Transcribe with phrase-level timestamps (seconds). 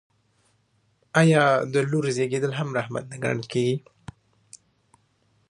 [1.21, 1.43] آیا
[1.73, 3.77] د لور زیږیدل هم رحمت نه ګڼل کیږي؟